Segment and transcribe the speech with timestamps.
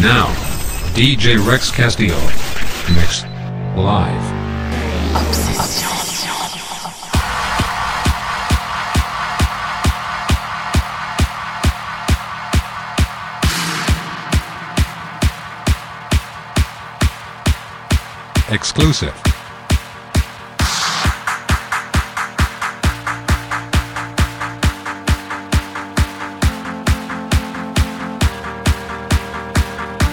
[0.00, 0.28] Now,
[0.94, 2.14] DJ Rex Castillo.
[2.94, 3.24] Mix.
[3.74, 4.32] Live.
[5.26, 5.88] Obsession.
[18.50, 19.27] Exclusive.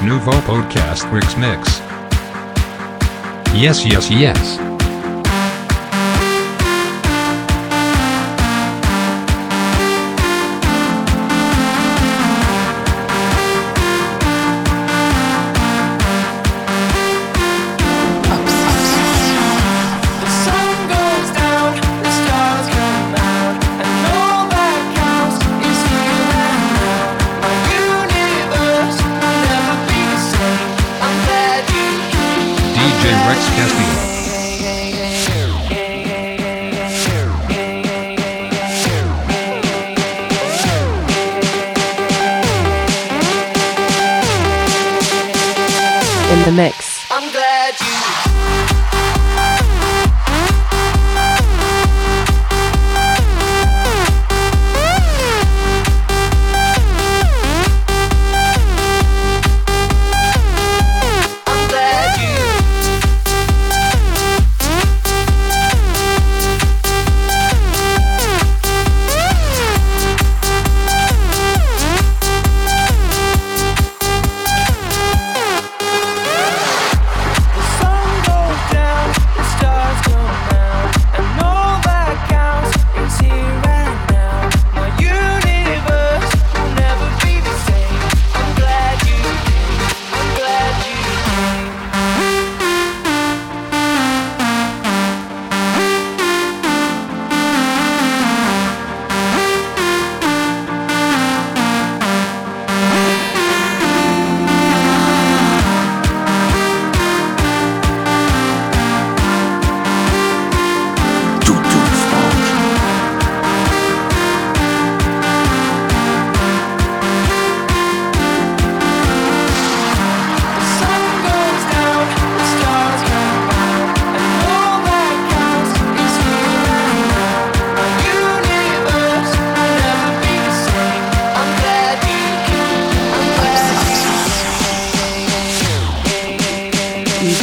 [0.06, 1.82] Nouveau Podcast Wix Mix.
[3.56, 4.75] Yes, yes, yes.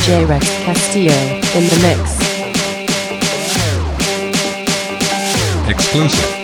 [0.05, 1.13] J Rex Castillo
[1.55, 2.19] in the mix.
[5.69, 6.42] Exclusive.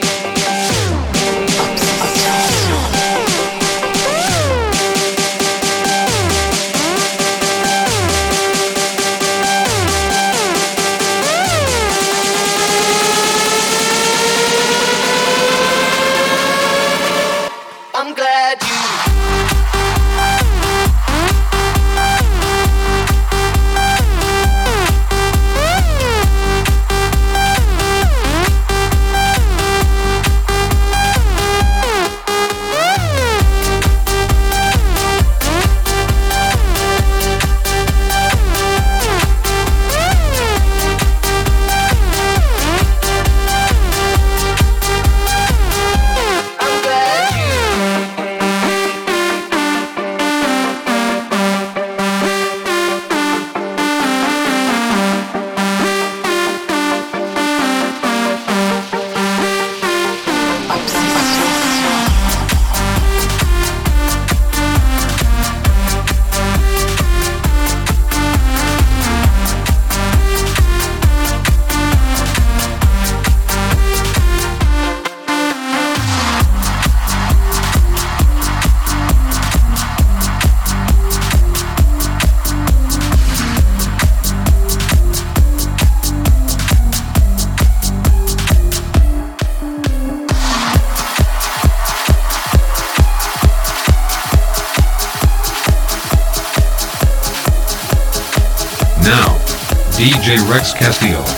[100.49, 101.38] Rex Castillo.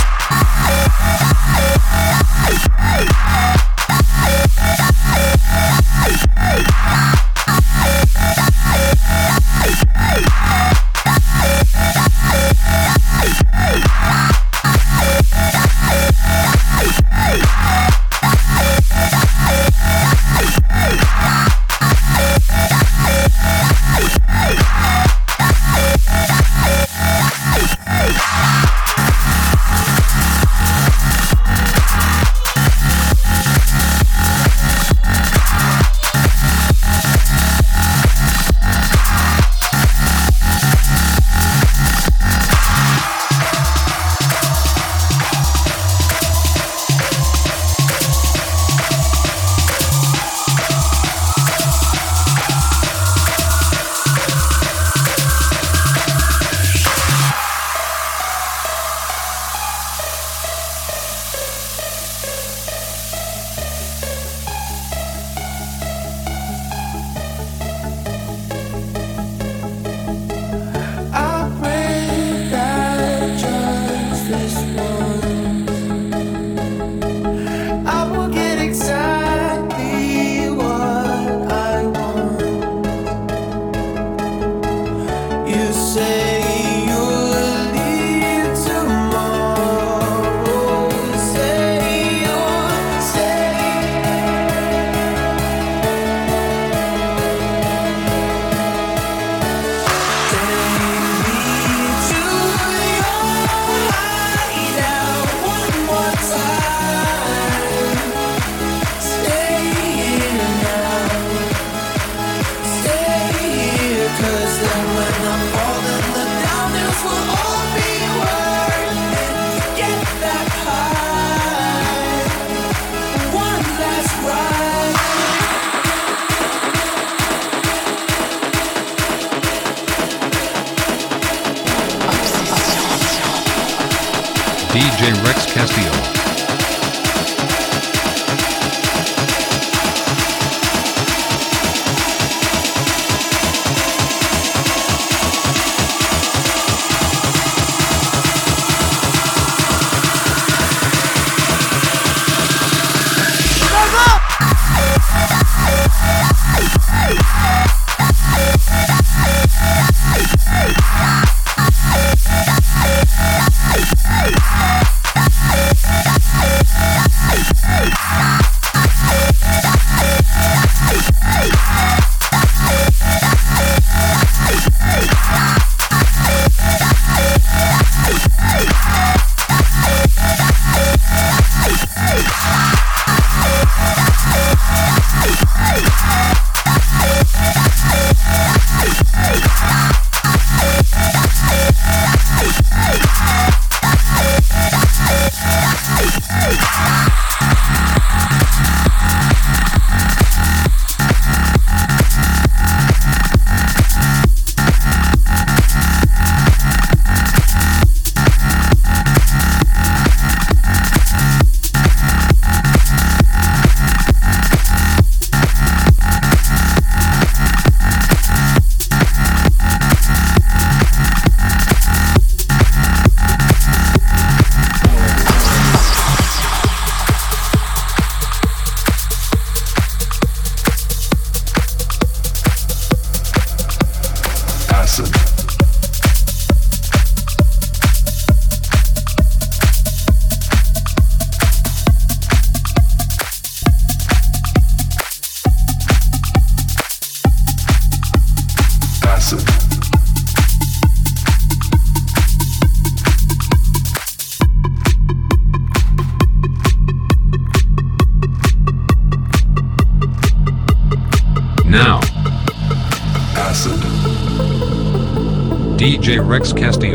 [266.41, 266.90] Acid.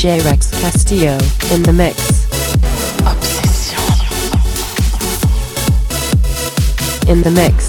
[0.00, 1.18] DJ Rex Castillo
[1.52, 2.24] in the mix.
[3.04, 3.76] Obsession.
[7.06, 7.68] In the mix.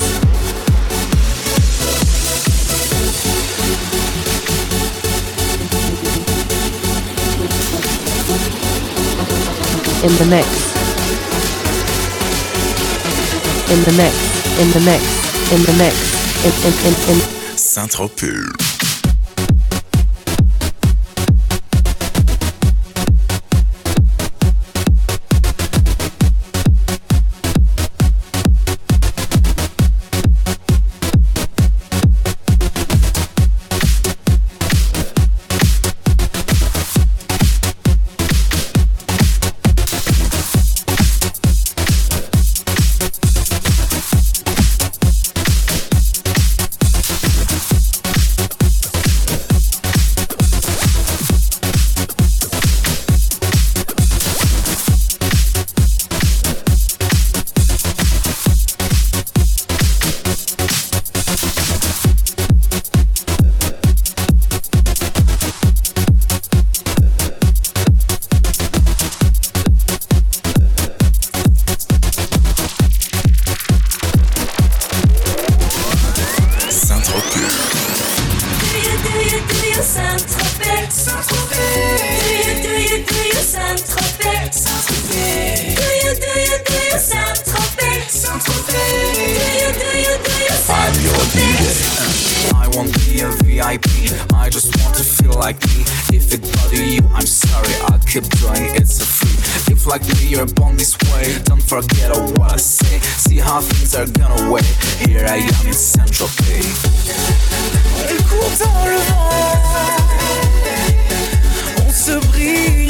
[10.02, 10.48] In the mix.
[13.70, 14.16] In the mix.
[14.62, 15.04] In the mix.
[15.52, 15.96] In the mix.
[16.46, 17.20] In in in in.
[17.58, 18.61] Saint-Tropez.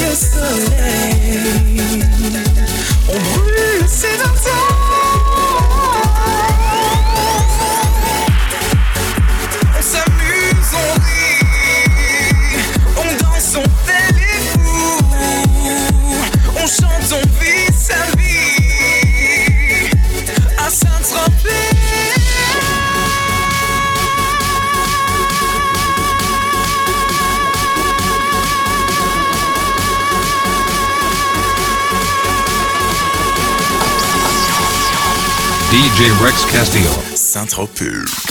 [0.01, 1.61] yesterday.
[3.13, 3.50] Oh,
[36.01, 36.89] DJ Rex Castillo.
[37.15, 38.30] Saint-Tropez.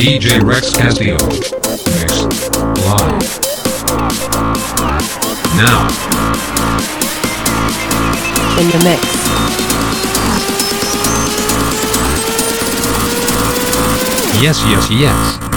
[0.00, 1.18] DJ Rex Castillo.
[1.18, 2.22] mix
[2.86, 3.20] live.
[5.58, 5.88] Now.
[8.58, 9.02] In the mix.
[14.42, 15.49] Yes, yes, yes.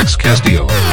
[0.00, 0.89] Rex Castillo.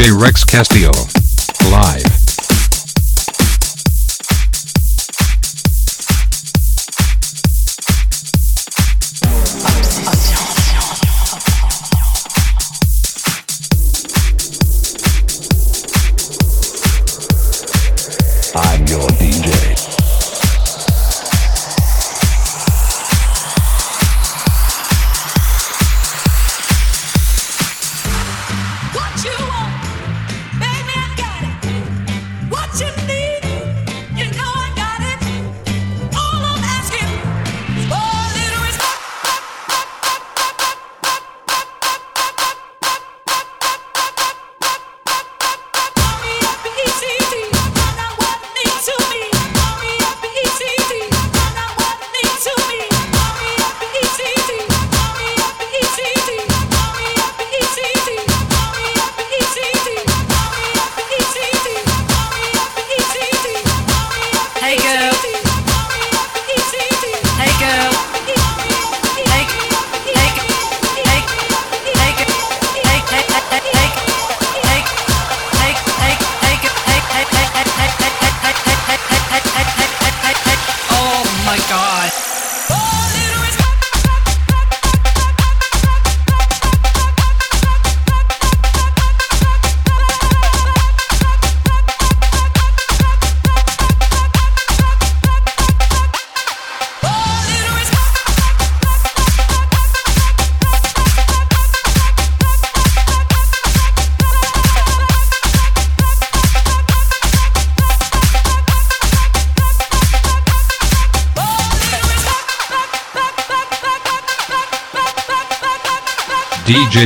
[0.00, 1.19] DJ Rex Castillo.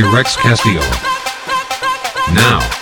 [0.03, 0.81] Rex Castillo.
[2.33, 2.74] Now.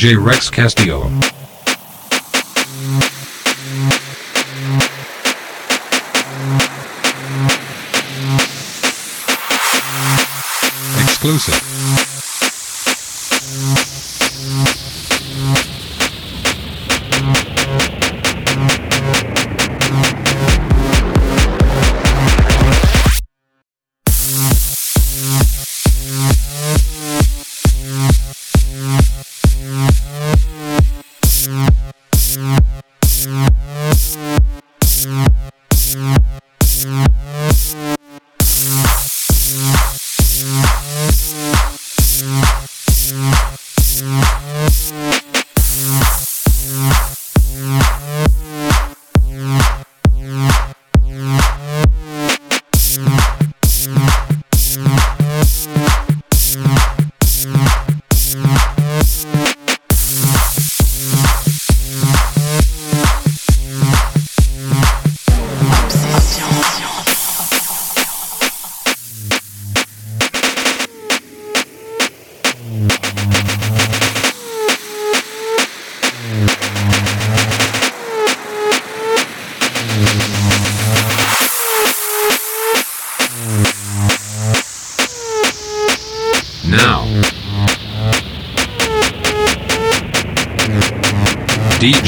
[0.00, 1.39] DJ Rex Castillo.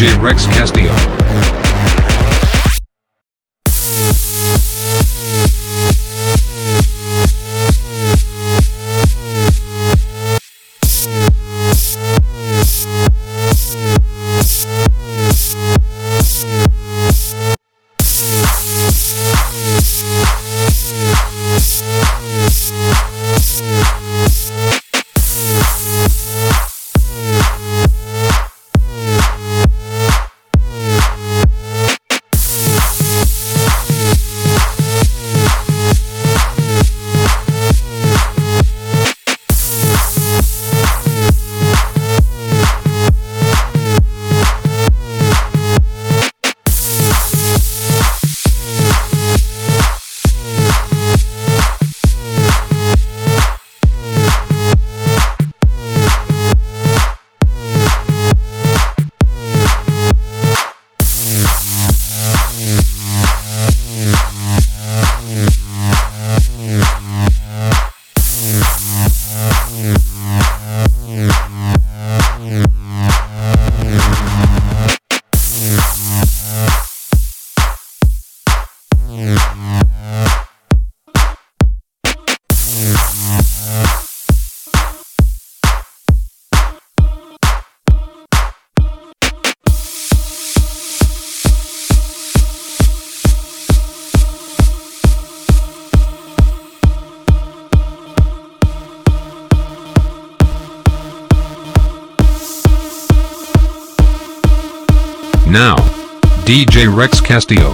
[0.02, 0.71] DJ Rex Castillo.
[106.44, 107.70] DJ Rex Castillo.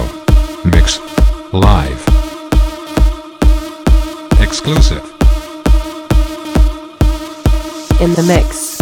[0.63, 1.01] Mix.
[1.55, 2.07] Live.
[4.41, 5.03] Exclusive.
[8.03, 8.78] In the mix.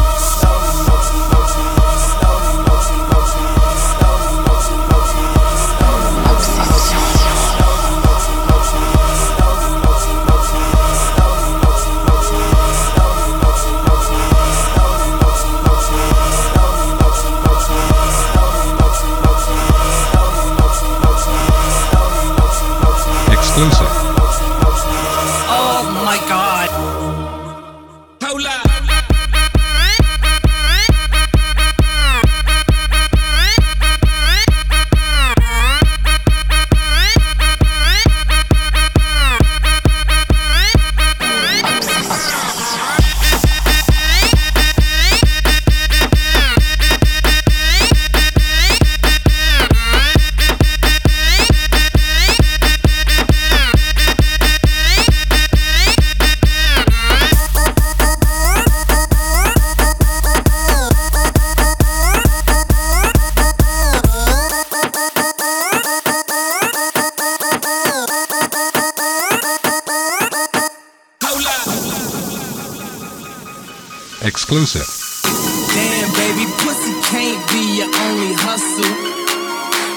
[74.27, 74.87] exclusive.
[75.23, 78.91] Damn, baby, pussy can't be your only hustle.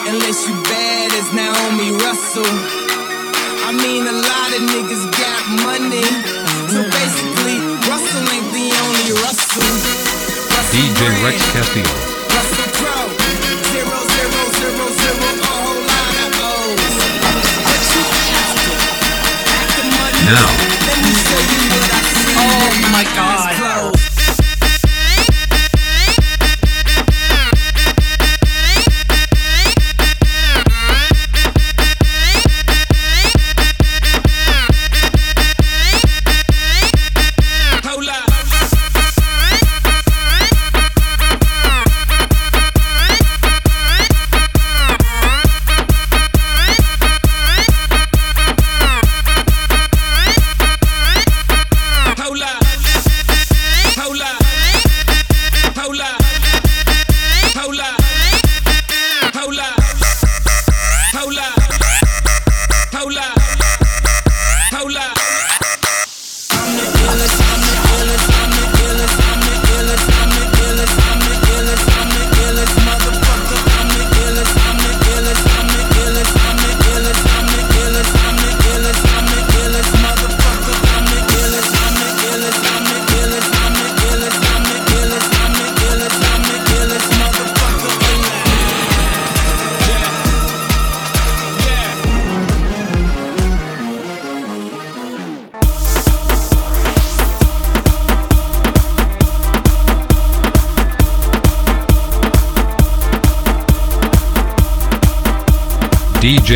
[0.05, 2.45] Unless you bad as Naomi Russell.
[3.65, 6.05] I mean, a lot of niggas got money.
[6.69, 7.57] So basically,
[7.89, 9.65] Russell ain't the only Russell.
[10.53, 12.19] Russell DJ Brand, Rex Castillo.
[20.29, 20.45] Now.
[22.37, 23.98] Oh my god.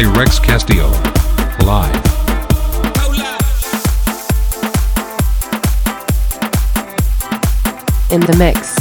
[0.06, 0.90] Rex Castillo.
[1.64, 1.96] Live.
[8.12, 8.73] In the mix.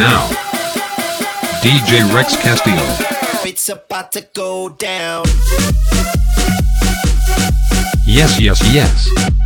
[0.00, 0.28] now,
[1.60, 2.82] DJ Rex Castillo.
[3.44, 5.24] It's about to go down.
[8.06, 9.39] Yes, yes, yes.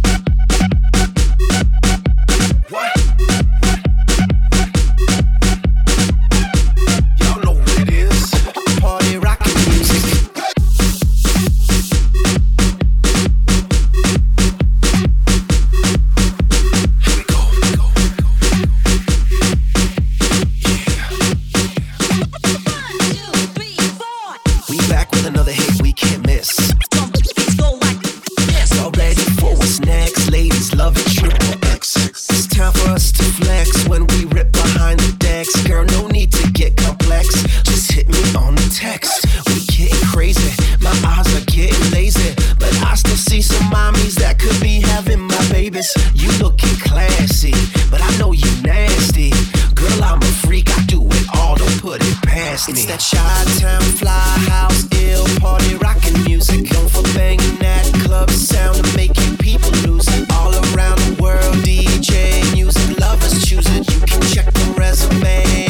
[44.95, 45.92] Having my babies.
[46.14, 47.51] You looking classy,
[47.90, 49.30] but I know you nasty.
[49.74, 50.70] Girl, I'm a freak.
[50.70, 51.57] I do it all.
[51.57, 52.74] Don't put it past me.
[52.74, 54.12] It's that Chi-Town fly
[54.47, 56.70] house, ill party rockin' music.
[56.70, 60.30] going for banging that club sound and making people lose it.
[60.30, 63.92] All around the world, DJ music lovers choose it.
[63.92, 65.63] You can check the resume.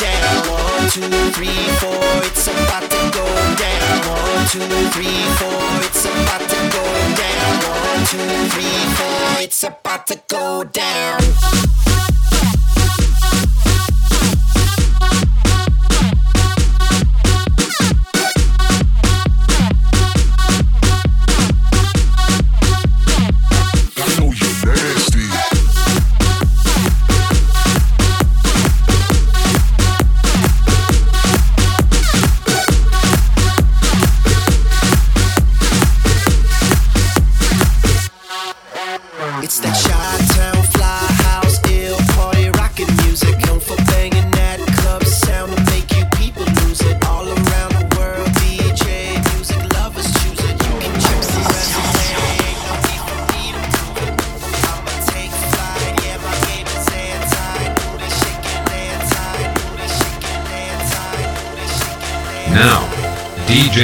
[0.00, 0.48] down.
[0.48, 3.24] One, two, three, four, it's about to go
[3.60, 3.96] down.
[4.08, 6.84] One, two, three, four, it's about to go
[7.20, 7.52] down.
[7.68, 11.20] One, two, three, four, it's about to go down.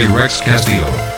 [0.05, 1.16] Rex Castillo.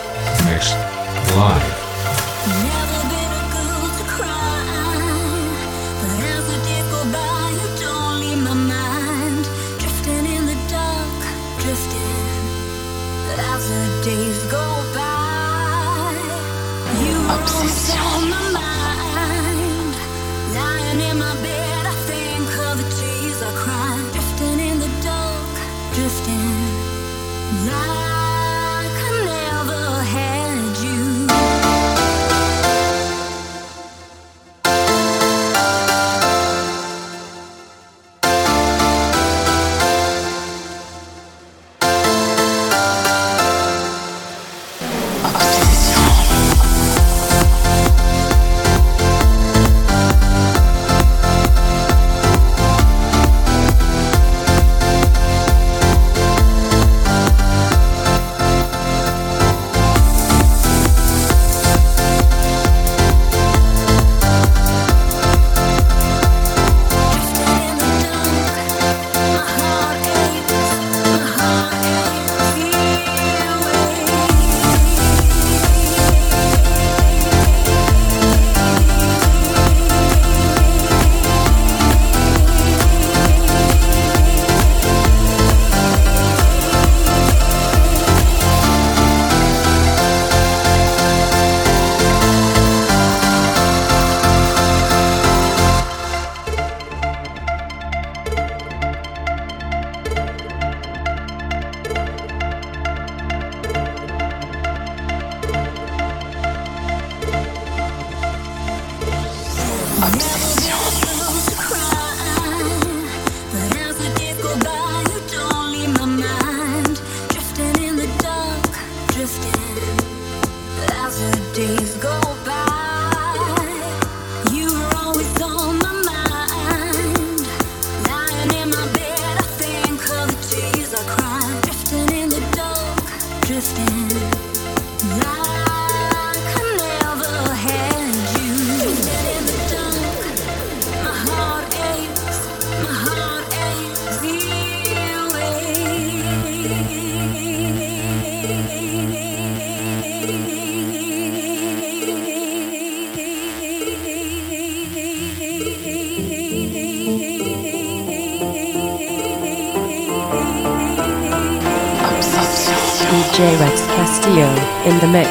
[163.39, 163.55] J.
[163.55, 164.49] Rex Castillo
[164.83, 165.29] in the mix.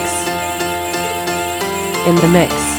[2.09, 2.78] In the mix.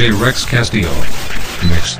[0.00, 0.10] J.
[0.12, 0.94] Rex Castillo.
[1.68, 1.99] Mixed.